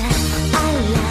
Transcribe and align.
a 0.00 0.62
la 0.94 1.10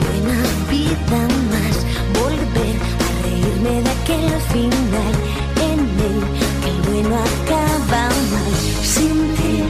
buena 0.00 0.38
vida 0.70 1.20
más, 1.50 1.76
volver 2.18 2.76
a 3.04 3.22
reírme 3.22 3.82
de 3.82 3.90
aquel 3.90 4.40
final 4.52 5.14
en 5.60 5.80
el 6.08 6.16
que 6.62 6.68
el 6.70 6.80
bueno 6.90 7.14
acaba 7.16 8.08
mal. 8.08 8.54
Sin 8.82 9.34
ti 9.34 9.64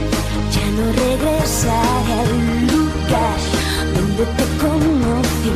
ya 0.53 0.65
no 0.77 0.85
regresaré 0.93 2.13
al 2.13 2.67
lugar 2.67 3.37
donde 3.95 4.25
te 4.37 4.45
conocí, 4.61 5.55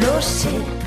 lo 0.00 0.22
sé. 0.22 0.80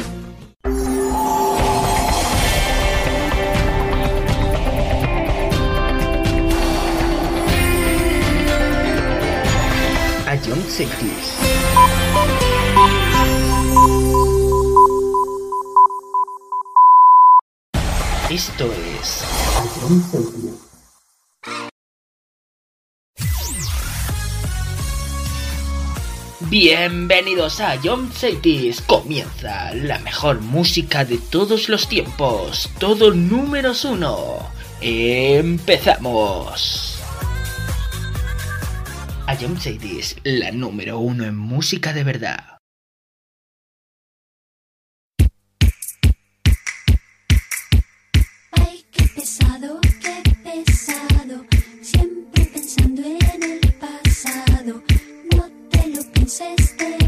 Young 10.43 10.61
Cities. 10.67 11.42
Es 18.63 19.25
Bienvenidos 26.49 27.59
a 27.59 27.75
Young 27.81 28.13
Cities. 28.13 28.81
Comienza 28.81 29.73
la 29.73 29.99
mejor 29.99 30.39
música 30.39 31.03
de 31.03 31.17
todos 31.17 31.67
los 31.67 31.89
tiempos. 31.89 32.69
Todo 32.79 33.13
números 33.13 33.83
uno. 33.83 34.37
Empezamos. 34.79 35.69
A 39.27 39.33
Young 39.35 39.59
Cities, 39.59 40.15
la 40.23 40.51
número 40.51 40.99
uno 40.99 41.25
en 41.25 41.35
música 41.35 41.91
de 41.91 42.03
verdad. 42.05 42.52
Entonces 56.39 56.75
te 56.77 57.02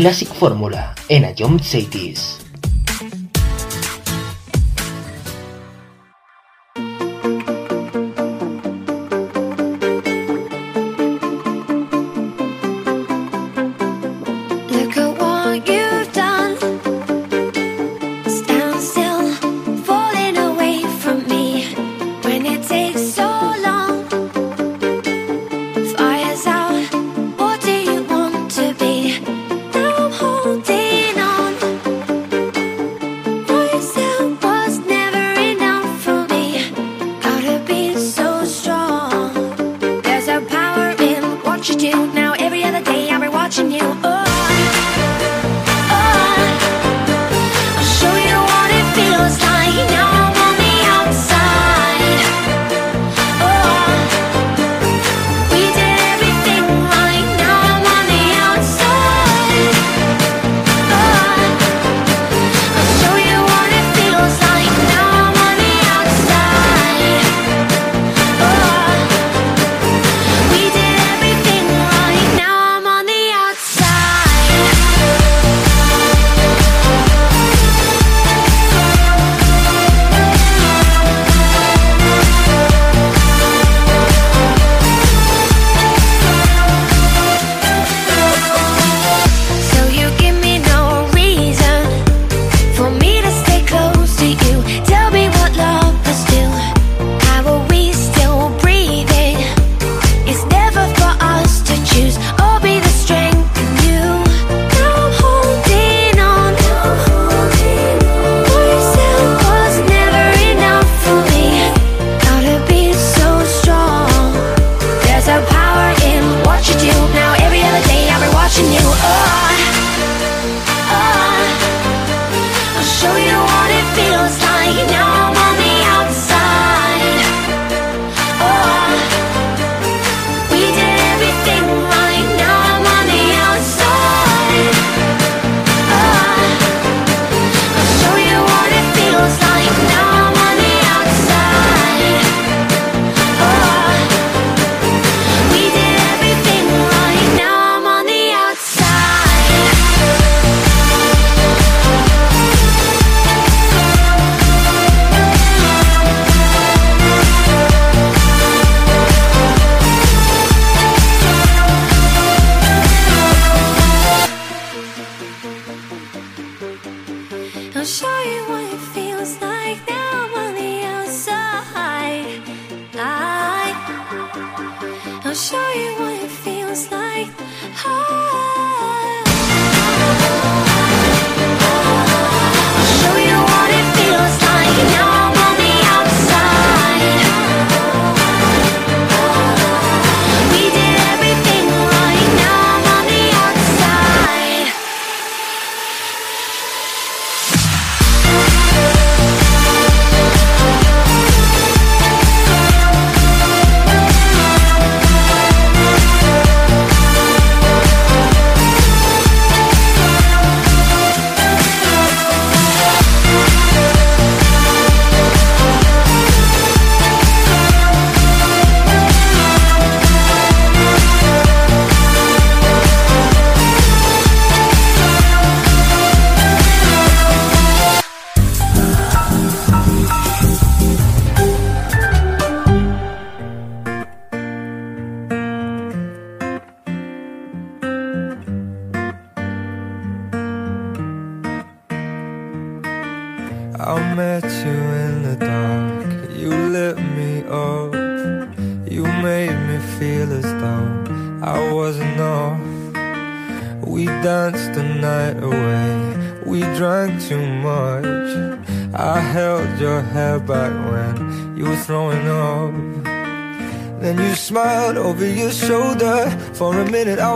Classic 0.00 0.28
Formula 0.28 0.94
en 1.10 1.26
Ion 1.36 1.62
Cities. 1.62 2.29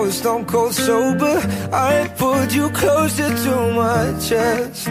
was 0.05 0.19
stone 0.19 0.45
cold 0.45 0.75
sober. 0.75 1.37
I 1.73 2.09
pulled 2.19 2.53
you 2.53 2.69
closer 2.71 3.29
to 3.45 3.55
my 3.73 4.03
chest. 4.21 4.89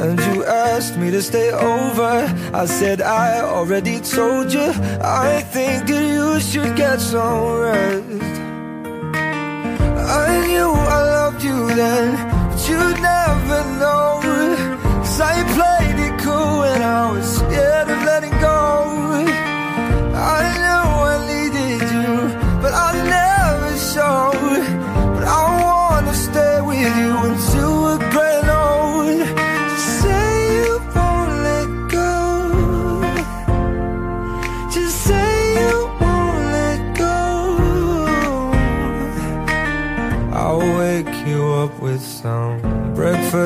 And 0.00 0.18
you 0.28 0.44
asked 0.44 0.96
me 0.96 1.10
to 1.10 1.20
stay 1.20 1.50
over. 1.52 2.14
I 2.62 2.64
said 2.64 3.02
I 3.02 3.40
already 3.40 4.00
told 4.00 4.52
you. 4.52 4.68
I 5.02 5.42
think 5.54 5.88
that 5.88 6.04
you 6.14 6.40
should 6.40 6.74
get 6.76 7.00
some 7.00 7.60
rest. 7.60 8.38
I 10.24 10.46
knew 10.46 10.70
I 10.96 11.00
loved 11.16 11.42
you 11.42 11.58
then 11.80 12.10
But 12.48 12.60
you'd 12.68 13.00
never 13.12 13.60
know 13.80 14.20
Cause 15.02 15.20
I 15.20 15.34
played 15.54 15.67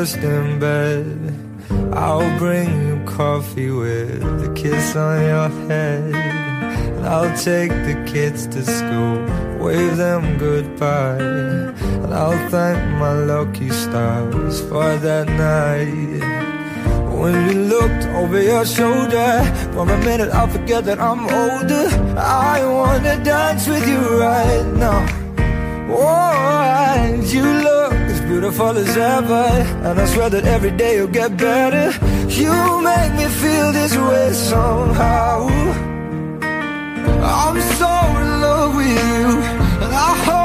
breakfast 0.02 0.24
in 0.24 0.58
bed. 0.58 1.94
I'll 1.94 2.38
bring 2.38 2.68
you 2.88 3.04
coffee 3.04 3.70
with 3.70 4.22
a 4.22 4.52
kiss 4.54 4.96
on 4.96 5.20
your 5.22 5.48
head. 5.68 6.14
And 6.96 7.06
I'll 7.06 7.36
take 7.36 7.70
the 7.70 7.94
kids 8.12 8.48
to 8.48 8.64
school, 8.64 9.14
wave 9.64 9.96
them 9.96 10.38
goodbye. 10.38 11.20
And 12.02 12.12
I'll 12.12 12.50
thank 12.50 12.80
my 12.98 13.12
lucky 13.12 13.70
stars 13.70 14.60
for 14.62 14.96
that 15.06 15.28
night. 15.28 16.42
When 17.20 17.34
you 17.46 17.62
looked 17.74 18.04
over 18.16 18.42
your 18.42 18.64
shoulder 18.66 19.30
For 19.72 19.82
a 19.88 19.98
minute 19.98 20.30
I 20.30 20.48
forget 20.48 20.84
that 20.86 20.98
I'm 20.98 21.20
older 21.20 21.86
I 22.18 22.64
wanna 22.64 23.22
dance 23.22 23.68
with 23.68 23.86
you 23.86 24.18
right 24.18 24.66
now 24.74 25.22
Oh, 25.94 26.42
and 26.96 27.22
you 27.32 27.61
beautiful 28.42 28.76
as 28.76 28.96
ever 28.96 29.44
And 29.86 30.00
I 30.00 30.04
swear 30.06 30.28
that 30.30 30.44
every 30.44 30.72
day 30.72 30.96
you'll 30.96 31.06
get 31.06 31.36
better. 31.36 31.86
You 32.28 32.52
make 32.82 33.12
me 33.14 33.26
feel 33.42 33.72
this 33.72 33.96
way 33.96 34.32
somehow. 34.32 35.46
I'm 37.22 37.58
so 37.78 37.92
in 38.22 38.28
love 38.46 38.74
with 38.74 38.88
you 38.88 39.28
And 39.84 39.92
I 40.08 40.10
hope 40.26 40.41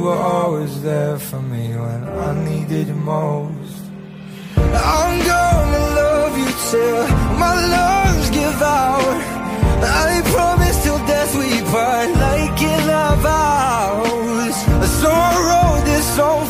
you 0.00 0.06
were 0.06 0.22
always 0.36 0.82
there 0.82 1.18
for 1.18 1.42
me 1.42 1.76
when 1.76 2.00
I 2.28 2.32
needed 2.48 2.86
you 2.88 2.94
most. 2.94 3.82
I'm 4.96 5.16
gonna 5.32 5.84
love 6.00 6.34
you 6.42 6.50
till 6.70 7.02
my 7.42 7.54
lungs 7.74 8.28
give 8.30 8.60
out. 8.62 9.18
I 10.08 10.22
promise 10.34 10.82
till 10.84 11.00
death 11.12 11.32
we 11.40 11.50
part 11.72 12.08
like 12.26 12.60
in 12.74 12.84
our 13.02 13.16
vows. 13.28 14.56
So 15.00 15.08
I 15.28 15.32
wrote 15.48 15.84
this 15.90 16.06
song 16.16 16.49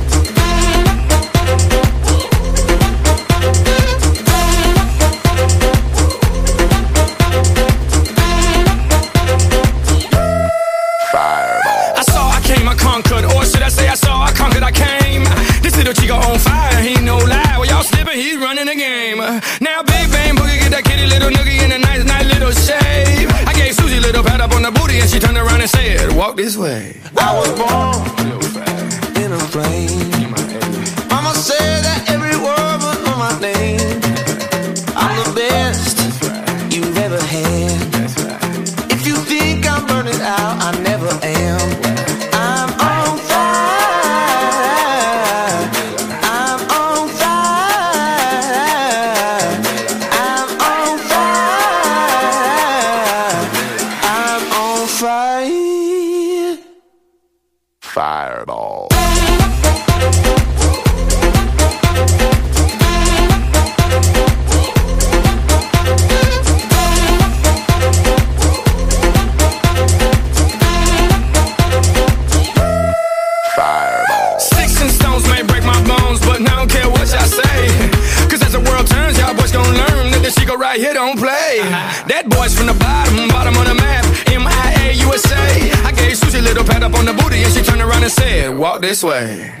Booty, 24.73 24.99
and 24.99 25.09
she 25.09 25.19
turned 25.19 25.37
around 25.37 25.61
and 25.61 25.69
said, 25.69 26.15
Walk 26.15 26.35
this 26.35 26.57
way. 26.57 26.97
I 27.17 27.35
was 27.37 27.49
born 27.59 27.95
in 29.23 29.31
a 29.31 29.37
plane. 29.51 30.09
Mama 31.09 31.33
said 31.35 31.83
that 31.83 32.05
every 32.07 32.35
word 32.37 32.77
was 32.81 32.97
on 33.09 33.17
my 33.19 33.39
name. 33.39 34.20
Way. 89.03 89.60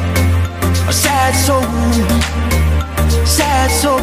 a 0.91 0.93
sad 0.93 1.33
soul 1.45 1.61
sad 3.25 3.71
souls. 3.71 4.01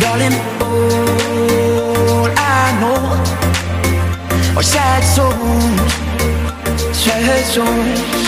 Darling, 0.00 0.36
all 0.62 2.30
I 2.36 2.62
know 2.80 3.00
are 4.56 4.62
sad 4.62 5.02
souls, 5.14 5.92
sad 6.96 7.44
souls. 7.46 8.27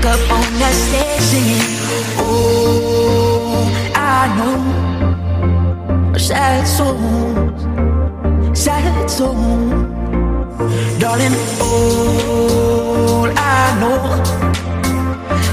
Stuck 0.00 0.14
up 0.14 0.30
on 0.30 0.52
that 0.58 0.74
stage 0.74 1.22
singing 1.22 1.62
Oh, 2.18 3.92
I 3.94 4.28
know. 4.36 6.18
Sad 6.18 6.66
souls 6.66 7.62
Sad 8.58 9.10
souls 9.10 9.70
Darling, 10.98 11.36
all 11.60 13.28
I 13.36 13.76
know 13.80 14.00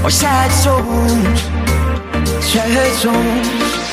are 0.04 0.10
sad 0.10 0.50
souls 0.50 1.40
Sad 2.44 2.92
souls 3.00 3.83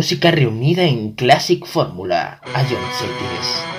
música 0.00 0.30
reunida 0.30 0.84
en 0.84 1.12
Classic 1.12 1.66
Fórmula. 1.66 2.40
A 2.54 2.64
John 2.64 3.69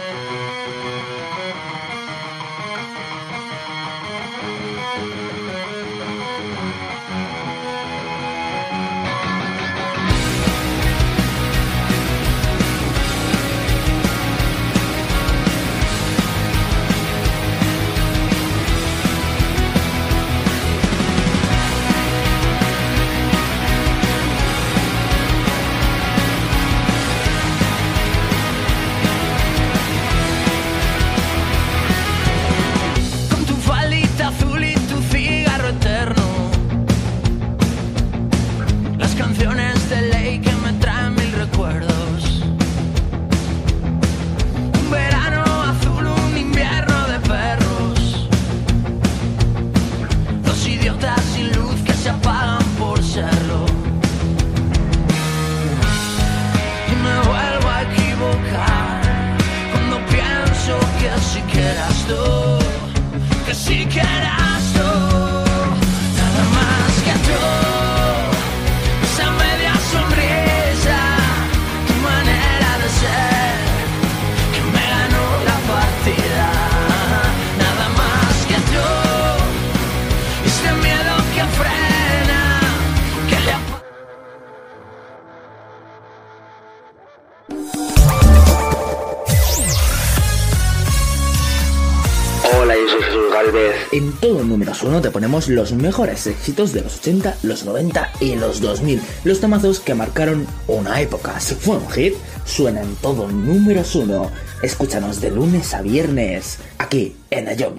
En 93.92 94.14
todo 94.14 94.44
número 94.46 94.72
uno 94.84 95.02
te 95.02 95.12
ponemos 95.12 95.50
los 95.50 95.74
mejores 95.74 96.26
éxitos 96.26 96.72
de 96.72 96.80
los 96.82 97.00
80, 97.00 97.40
los 97.44 97.66
90 97.66 98.14
y 98.22 98.36
los 98.36 98.62
2000. 98.62 99.02
Los 99.26 99.42
temazos 99.42 99.82
que 99.82 99.94
marcaron 99.96 100.48
una 100.68 101.02
época. 101.02 101.38
Si 101.42 101.56
fue 101.56 101.76
un 101.76 101.90
hit, 101.90 102.14
suena 102.46 102.82
en 102.82 102.96
todo 102.96 103.28
número 103.28 103.84
uno. 103.96 104.32
Escúchanos 104.64 105.20
de 105.20 105.32
lunes 105.32 105.74
a 105.74 105.82
viernes, 105.82 106.60
aquí 106.78 107.18
en 107.30 107.50
Ayom 107.50 107.76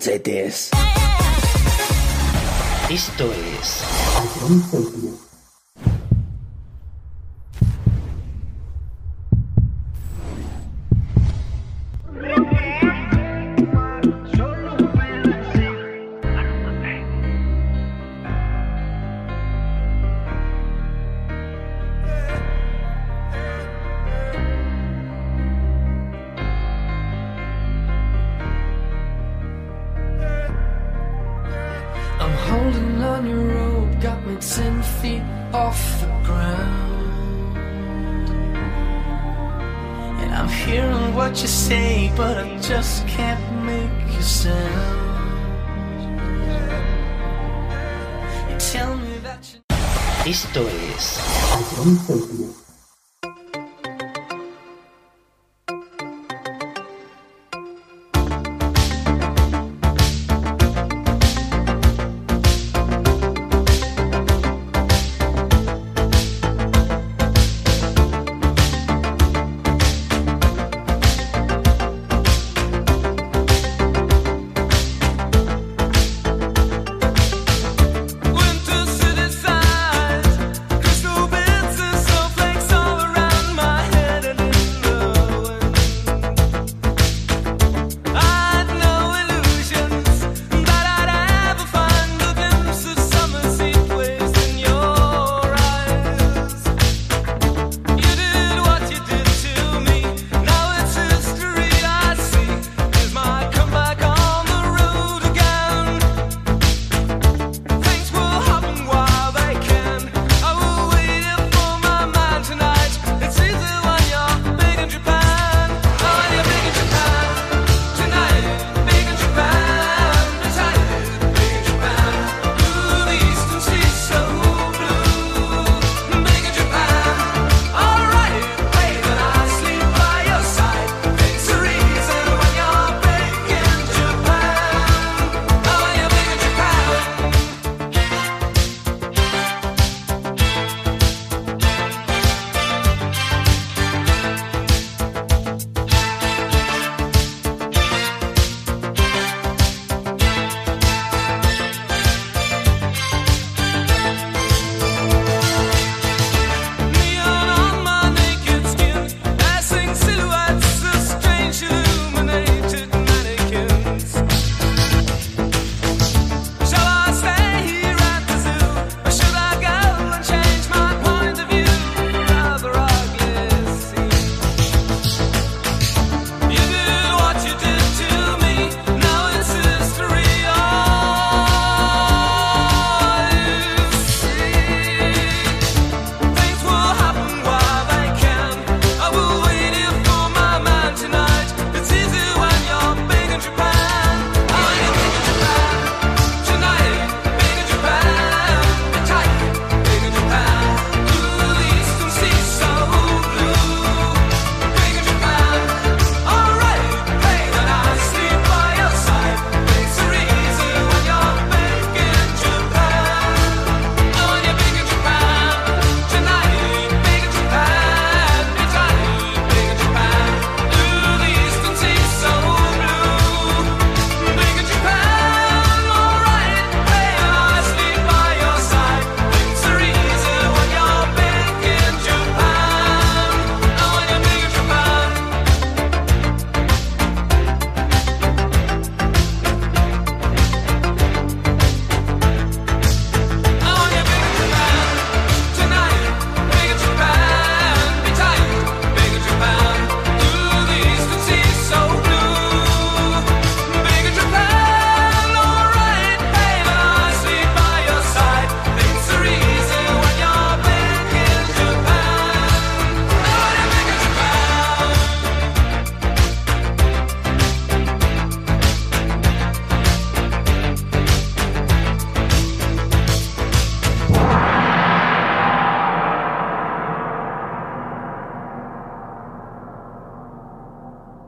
Esto 2.90 3.32
es... 3.58 3.80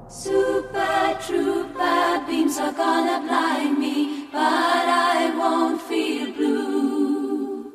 Super 0.08 1.18
trooper 1.26 2.24
beams 2.26 2.58
are 2.58 2.72
gonna 2.72 3.26
blind 3.26 3.78
me, 3.78 4.28
but 4.30 4.38
I 4.38 5.34
won't 5.36 5.80
feel 5.80 6.32
blue 6.32 7.72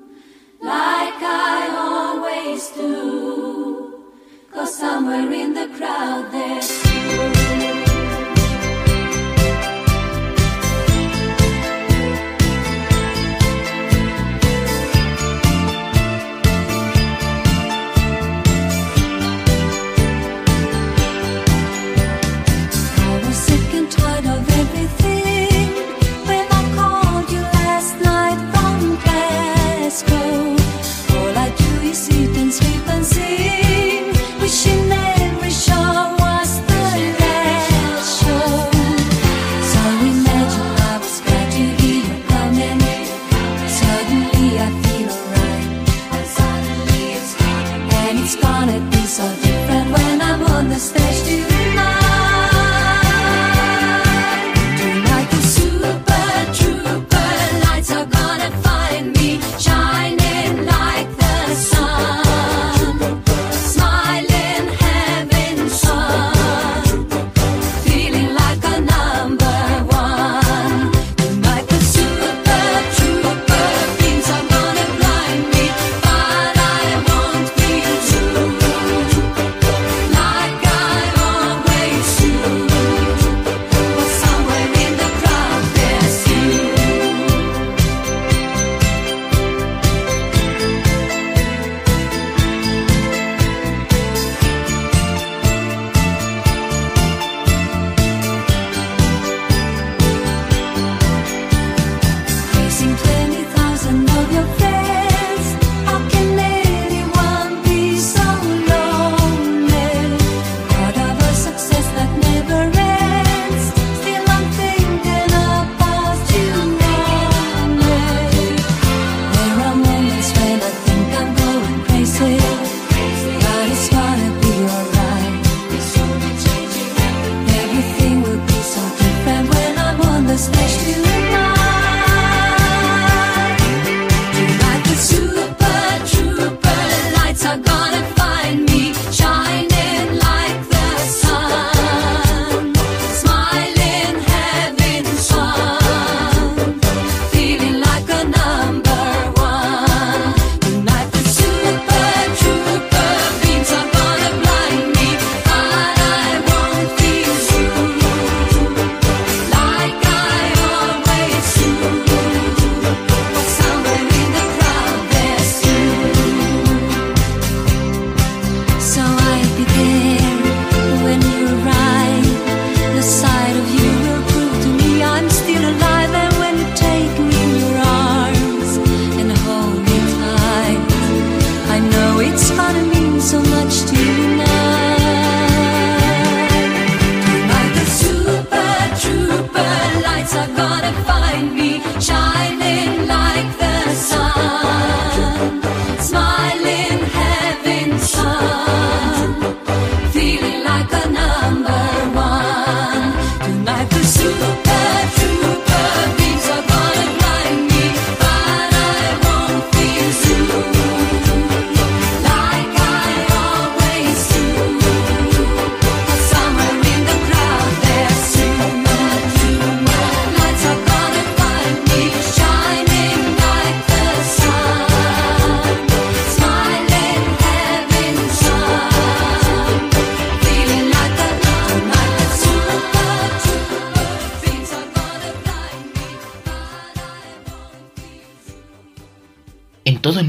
like 0.62 1.22
I 1.22 1.70
always 1.76 2.70
do. 2.70 4.06
Cause 4.52 4.76
somewhere 4.78 5.32
in 5.32 5.54
the 5.54 5.68
crowd 5.76 6.32
there's 6.32 6.89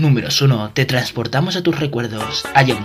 números 0.00 0.40
1 0.42 0.72
te 0.74 0.84
transportamos 0.86 1.56
a 1.56 1.62
tus 1.62 1.78
recuerdos, 1.78 2.44
a 2.54 2.64
John 2.66 2.84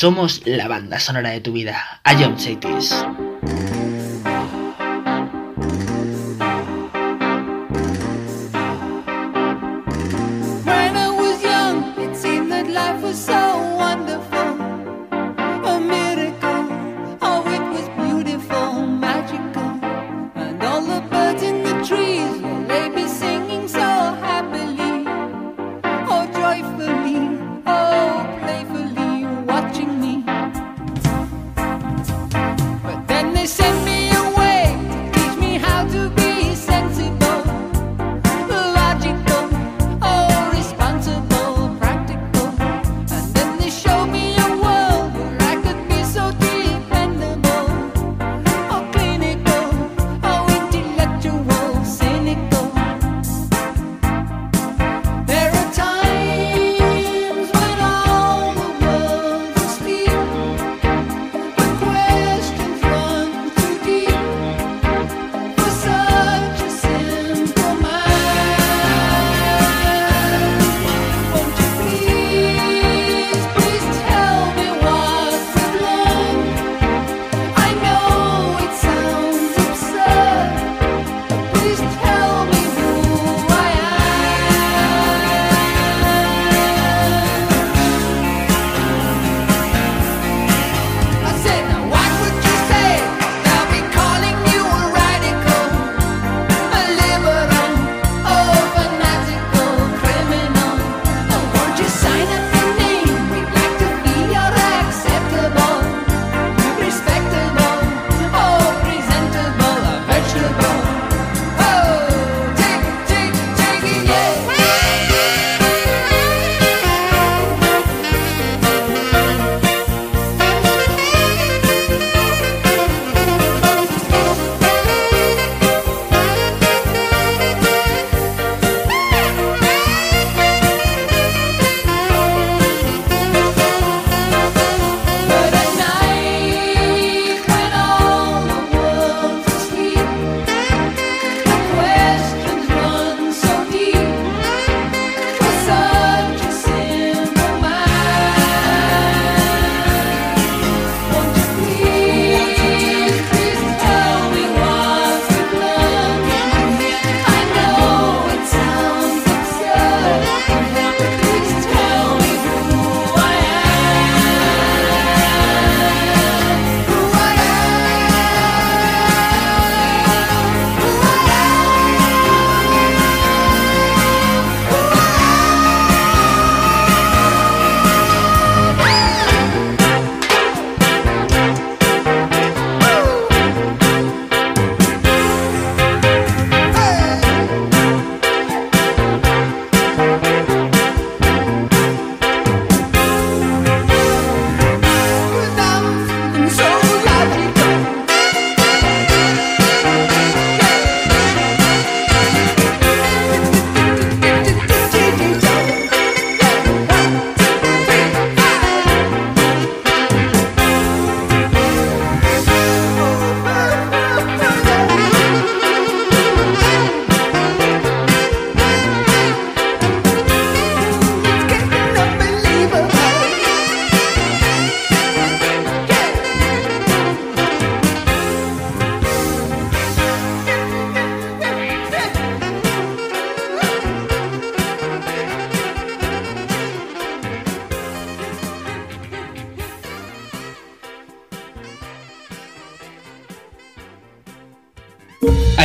Somos 0.00 0.40
la 0.46 0.66
banda 0.66 0.98
sonora 0.98 1.28
de 1.28 1.42
tu 1.42 1.52
vida. 1.52 2.00
Ion 2.18 2.38
Cities. 2.38 3.04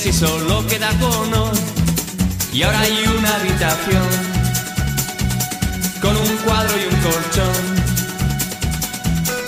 Si 0.00 0.12
solo 0.14 0.66
queda 0.66 0.90
cono. 0.98 1.52
Y 2.54 2.62
ahora 2.62 2.80
hay 2.80 3.04
una 3.18 3.34
habitación 3.36 4.08
con 6.00 6.16
un 6.16 6.36
cuadro 6.38 6.74
y 6.78 6.94
un 6.94 7.00
colchón. 7.02 7.64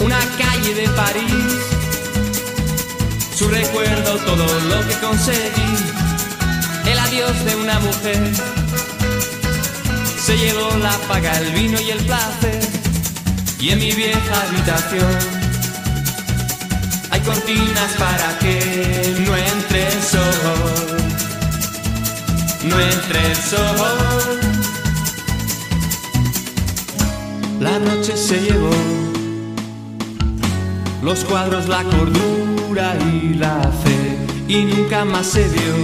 Una 0.00 0.18
calle 0.36 0.74
de 0.74 0.88
París, 0.90 1.54
su 3.34 3.48
recuerdo, 3.48 4.16
todo 4.18 4.46
lo 4.68 4.86
que 4.86 4.94
conseguí. 5.00 5.72
El 6.84 6.98
adiós 6.98 7.44
de 7.46 7.56
una 7.56 7.78
mujer 7.80 8.32
se 10.22 10.36
llevó 10.36 10.76
la 10.76 10.98
paga, 11.08 11.38
el 11.38 11.52
vino 11.52 11.80
y 11.80 11.90
el 11.90 12.04
placer. 12.04 12.60
Y 13.58 13.70
en 13.70 13.78
mi 13.78 13.92
vieja 13.92 14.42
habitación 14.48 15.42
hay 17.10 17.20
cortinas 17.20 17.92
para 17.98 18.38
que 18.38 19.16
no 19.26 19.31
No 22.64 22.78
el 22.78 23.36
sol. 23.36 24.40
La 27.60 27.78
noche 27.80 28.16
se 28.16 28.40
llevó 28.40 28.70
los 31.02 31.24
cuadros, 31.24 31.68
la 31.68 31.82
cordura 31.82 32.96
y 33.12 33.34
la 33.34 33.60
fe. 33.82 34.16
Y 34.46 34.64
nunca 34.64 35.04
más 35.04 35.26
se 35.26 35.48
vio 35.48 35.74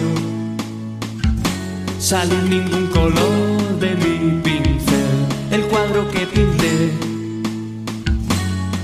salir 1.99 2.43
ningún 2.45 2.87
color 2.89 3.79
de 3.81 3.95
mi 3.97 4.41
pincel. 4.41 5.26
El 5.51 5.62
cuadro 5.62 6.09
que 6.11 6.26
pinté 6.26 6.93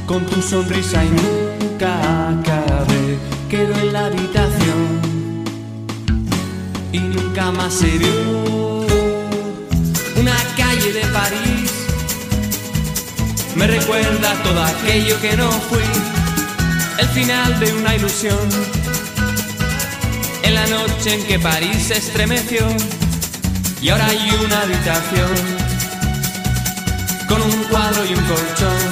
con 0.06 0.26
tu 0.26 0.42
sonrisa 0.42 1.04
y 1.04 1.10
nunca 1.10 2.30
acabé. 2.30 3.18
Quedó 3.48 3.74
en 3.80 3.92
la 3.92 4.06
habitación 4.06 4.93
y 6.94 7.00
nunca 7.00 7.50
más 7.50 7.74
se 7.74 7.98
vio. 7.98 8.86
Una 10.16 10.36
calle 10.56 10.92
de 10.92 11.04
París 11.06 11.70
me 13.56 13.66
recuerda 13.66 14.32
todo 14.44 14.62
aquello 14.62 15.20
que 15.20 15.36
no 15.36 15.50
fui. 15.50 15.82
El 16.98 17.08
final 17.08 17.58
de 17.58 17.72
una 17.72 17.96
ilusión. 17.96 18.38
En 20.44 20.54
la 20.54 20.66
noche 20.68 21.14
en 21.14 21.24
que 21.24 21.38
París 21.40 21.88
se 21.88 21.96
estremeció 21.96 22.64
y 23.82 23.88
ahora 23.88 24.06
hay 24.06 24.30
una 24.44 24.60
habitación 24.62 25.32
con 27.28 27.42
un 27.42 27.64
cuadro 27.64 28.04
y 28.04 28.14
un 28.14 28.24
colchón. 28.24 28.90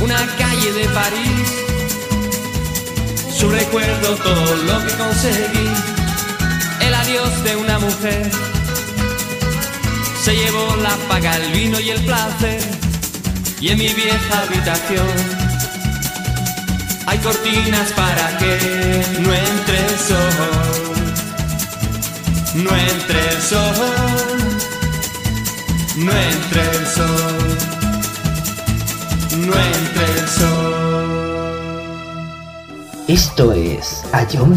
Una 0.00 0.26
calle 0.36 0.72
de 0.72 0.88
París, 0.88 1.48
su 3.38 3.48
recuerdo, 3.48 4.16
todo 4.16 4.56
lo 4.66 4.84
que 4.84 4.94
conseguí. 4.94 5.87
El 6.88 6.94
adiós 6.94 7.44
de 7.44 7.54
una 7.54 7.78
mujer 7.78 8.30
se 10.22 10.34
llevó 10.34 10.74
la 10.76 10.96
paga, 11.06 11.36
el 11.36 11.52
vino 11.52 11.78
y 11.78 11.90
el 11.90 12.02
placer. 12.02 12.62
Y 13.60 13.68
en 13.68 13.78
mi 13.78 13.88
vieja 13.88 14.40
habitación 14.40 15.06
hay 17.06 17.18
cortinas 17.18 17.92
para 17.92 18.38
que 18.38 19.04
no 19.20 19.34
entre 19.34 19.78
el 19.86 19.98
sol. 20.08 20.96
No 22.54 22.70
entre 22.74 23.20
el 23.32 23.42
sol, 23.42 23.74
no 25.96 26.12
entre 26.12 26.62
el 26.62 26.86
sol, 26.86 27.58
no 29.46 29.54
entre 29.76 30.04
el 30.20 30.28
sol. 30.38 30.88
Esto 33.08 33.52
es 33.52 34.04
A 34.12 34.26
John. 34.32 34.56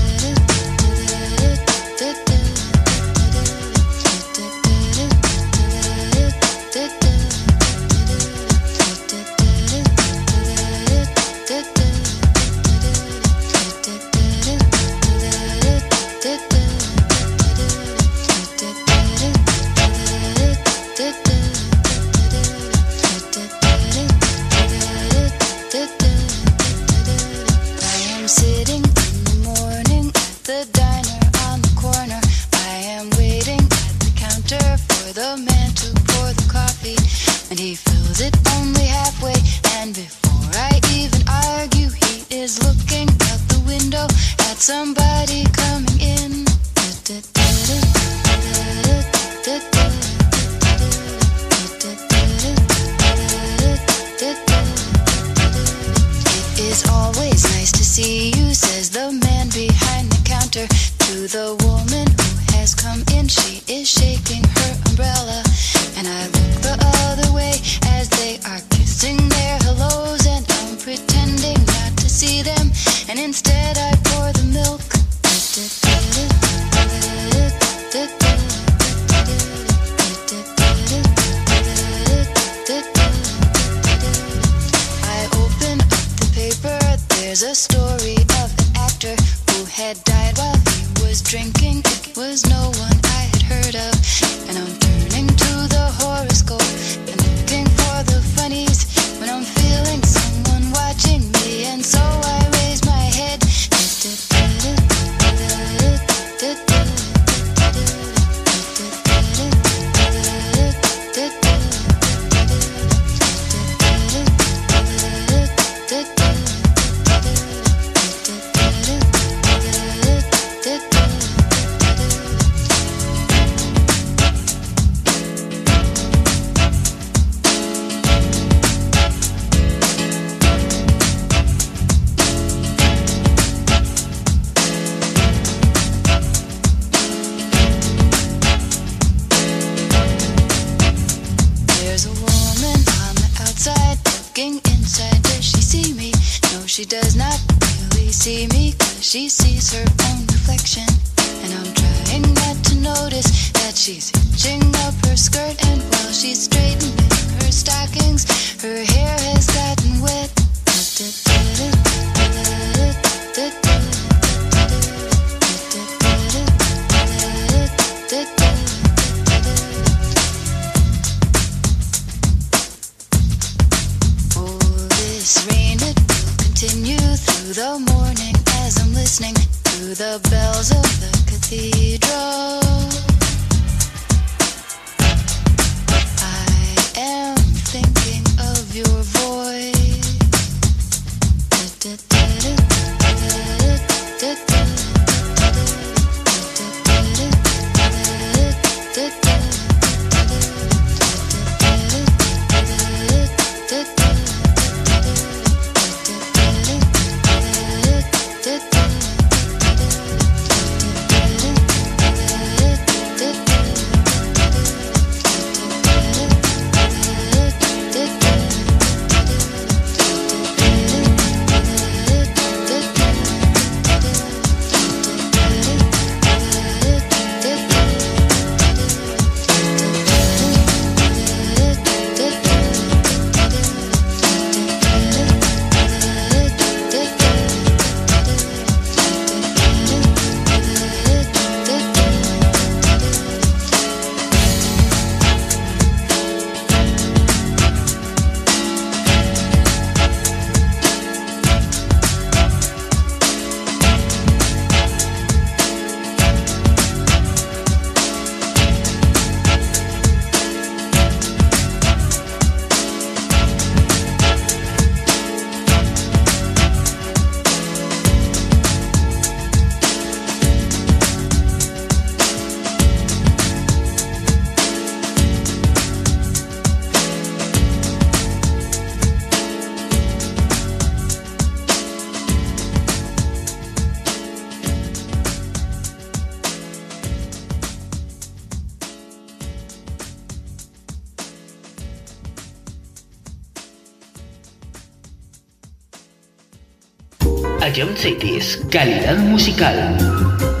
Ion 297.73 297.95
Cities, 297.95 298.59
calidad 298.69 299.17
musical. 299.19 300.60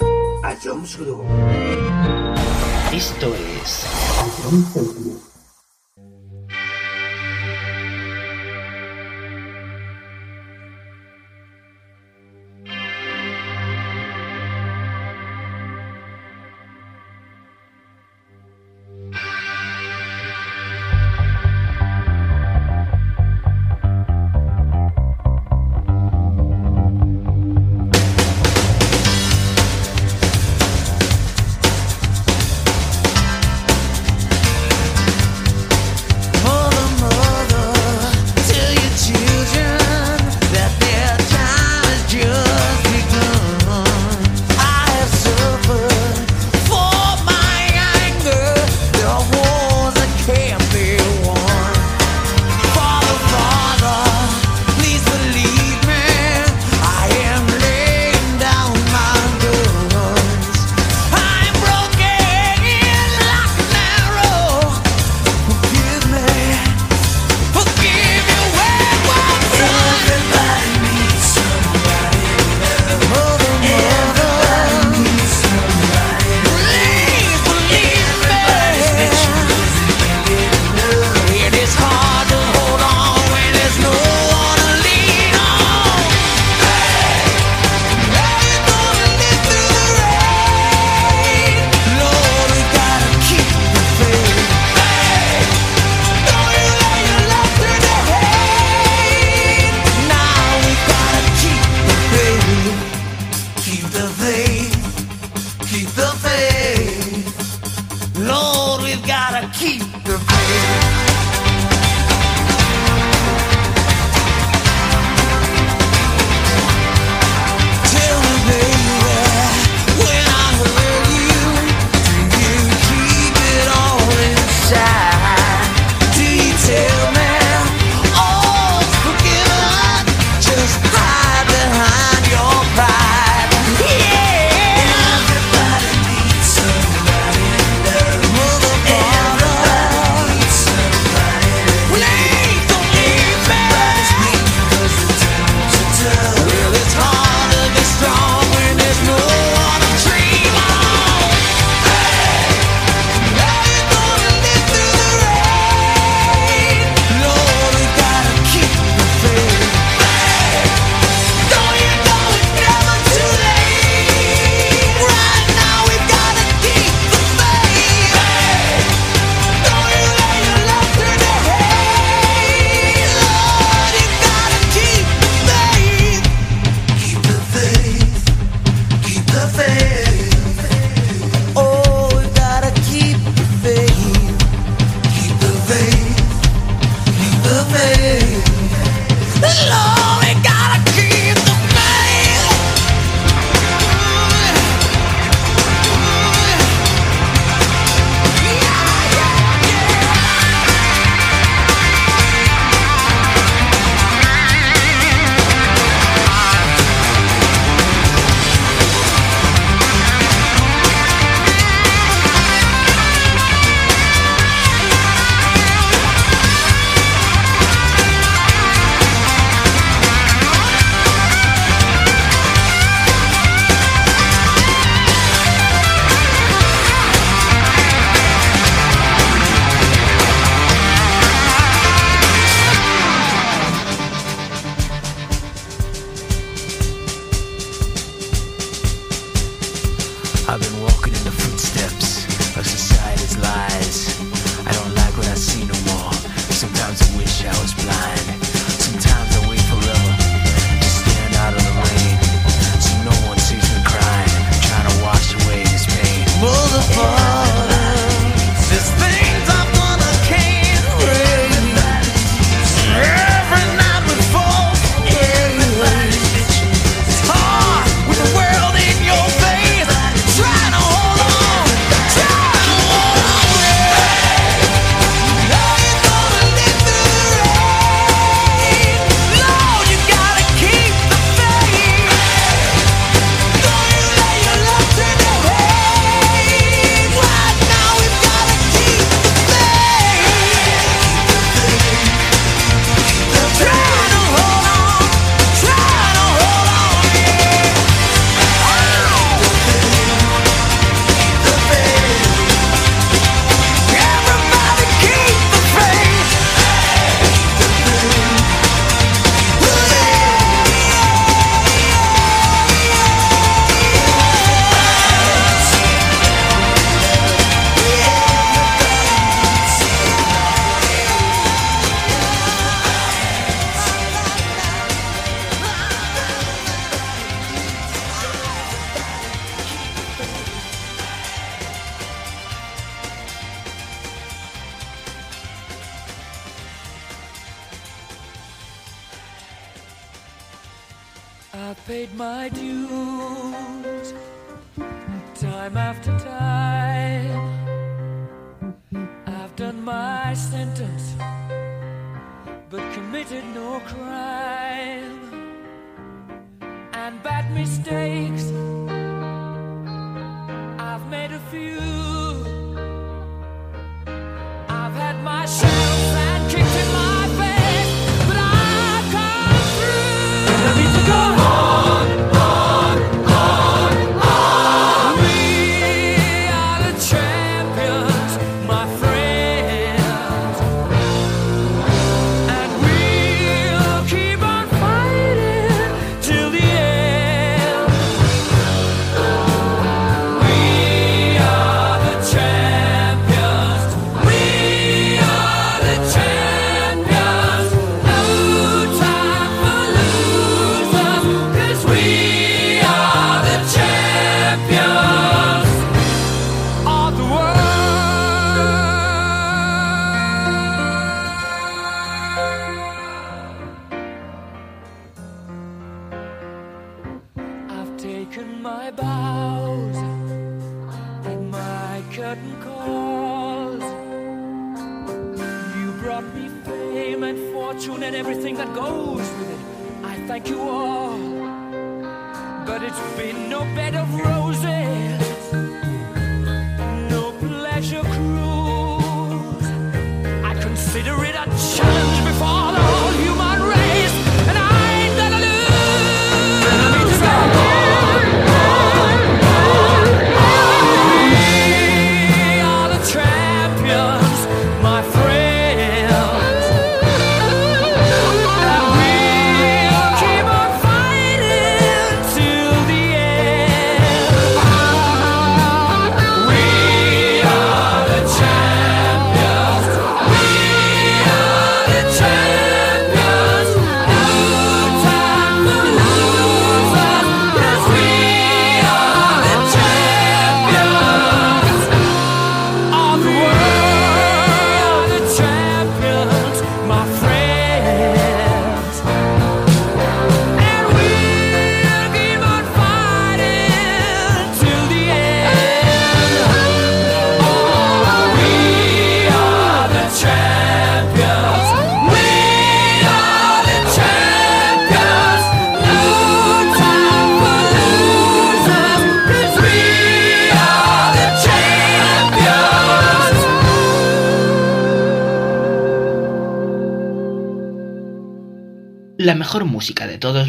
a 0.00 0.56
Jones 0.62 0.98
Group. 0.98 1.24
Esto 2.92 3.34
es. 3.34 5.33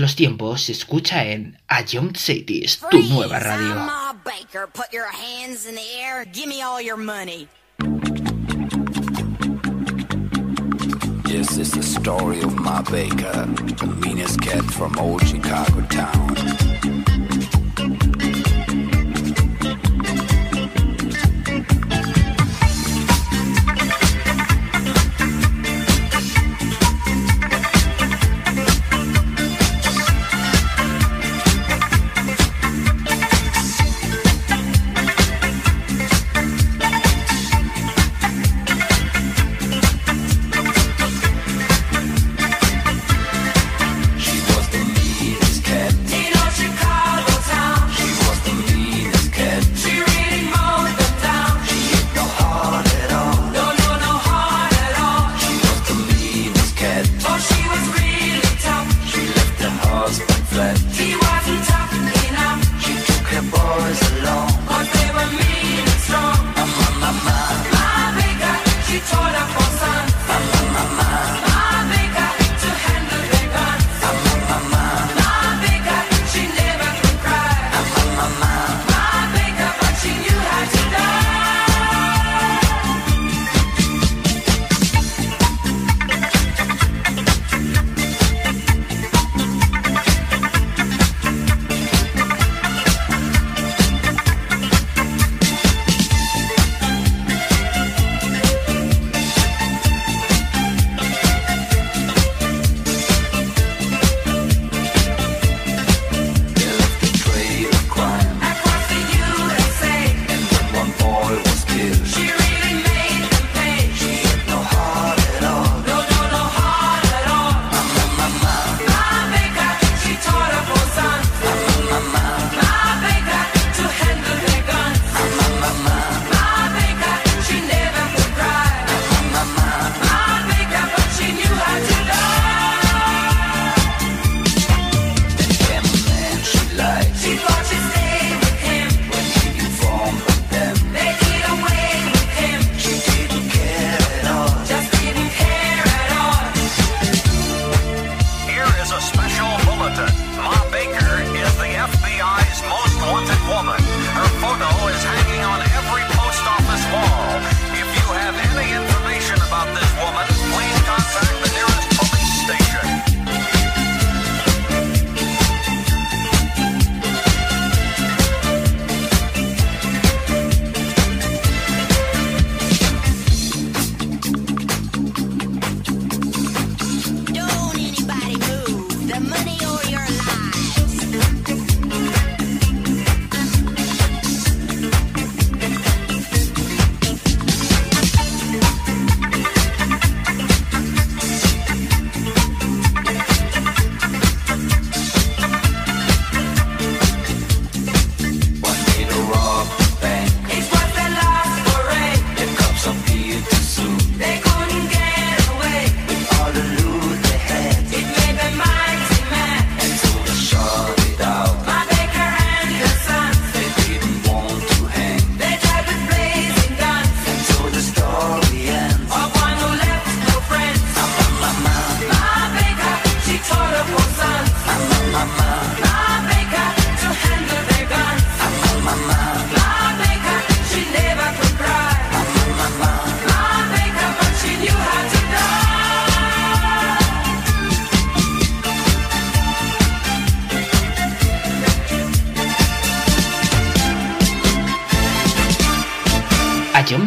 los 0.06 0.16
tiempos 0.16 0.62
se 0.62 0.74
escucha 0.74 1.26
en 1.26 1.58
A 1.68 1.82
Young 1.84 2.16
Cities, 2.16 2.80
tu 2.92 3.02
nueva 3.10 3.40
radio. 3.40 3.88
This 11.24 11.58
is 11.58 11.72
the 11.72 11.82
story 11.82 12.42
of 12.42 12.54
my 12.54 12.84
baker, 12.84 13.48
the 13.78 13.88
meanest 14.00 14.40
cat 14.42 14.64
from 14.66 14.96
old 15.00 15.26
Chicago 15.26 15.82
town. 15.90 16.35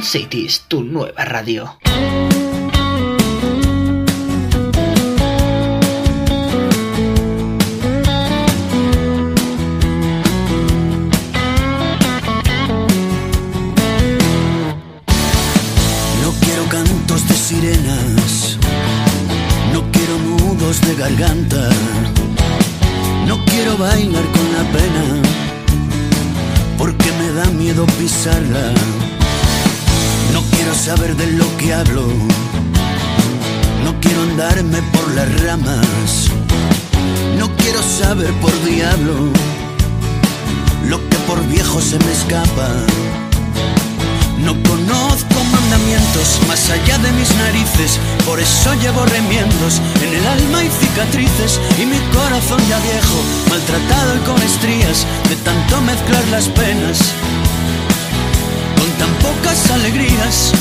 Cities, 0.08 0.64
tu 0.68 0.82
nueva 0.82 1.22
radio. 1.26 1.76
no 16.22 16.32
quiero 16.40 16.64
cantos 16.70 17.28
de 17.28 17.34
sirenas. 17.34 18.56
No 19.74 19.82
quiero 19.92 20.16
nudos 20.20 20.80
de 20.80 20.94
garganta. 20.94 21.68
No 23.26 23.44
quiero 23.44 23.76
bailar 23.76 24.24
con 24.24 24.52
la 24.56 24.64
pena. 24.72 25.04
Porque 26.78 27.12
me 27.12 27.30
da 27.32 27.44
miedo 27.50 27.84
pisarla 27.98 28.72
saber 30.78 31.16
de 31.16 31.26
lo 31.32 31.56
que 31.56 31.74
hablo. 31.74 32.06
No 33.84 33.98
quiero 34.00 34.22
andarme 34.22 34.80
por 34.92 35.10
las 35.12 35.42
ramas. 35.42 36.30
No 37.36 37.48
quiero 37.56 37.82
saber 37.82 38.32
por 38.40 38.52
diablo 38.64 39.14
lo 40.88 40.98
que 41.08 41.16
por 41.26 41.44
viejo 41.48 41.80
se 41.80 41.98
me 41.98 42.12
escapa. 42.12 42.68
No 44.38 44.54
conozco 44.62 45.36
mandamientos 45.52 46.38
más 46.46 46.70
allá 46.70 46.96
de 46.98 47.10
mis 47.12 47.34
narices, 47.34 47.98
por 48.24 48.38
eso 48.38 48.72
llevo 48.74 49.04
remiendos 49.06 49.80
en 50.00 50.14
el 50.14 50.26
alma 50.26 50.62
y 50.62 50.70
cicatrices 50.70 51.60
y 51.76 51.86
mi 51.86 51.98
corazón 52.14 52.60
ya 52.68 52.78
viejo, 52.78 53.18
maltratado 53.50 54.16
y 54.16 54.20
con 54.20 54.40
estrías 54.42 55.04
de 55.28 55.36
tanto 55.36 55.80
mezclar 55.80 56.24
las 56.28 56.48
penas 56.48 56.98
pocas 59.20 59.70
alegrías. 59.70 60.52